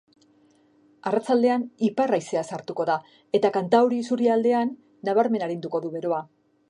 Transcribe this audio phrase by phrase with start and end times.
[1.09, 2.95] Arratsaldean ipar haizea sartuko da
[3.41, 4.73] eta kantauri isurialdean
[5.11, 6.23] nabarmen arinduko du beroa.